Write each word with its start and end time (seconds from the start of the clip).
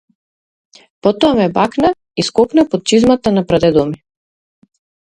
Потоа 1.03 1.33
ме 1.39 1.47
бакна 1.57 1.93
и 2.19 2.27
скокна 2.31 2.67
под 2.73 2.85
чизмата 2.89 3.37
на 3.39 3.45
прадедо 3.47 3.85
ми. 3.93 4.05